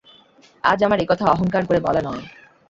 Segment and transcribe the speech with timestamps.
[0.63, 2.23] আজ আমার এ কথা অহংকার করে বলা নয়।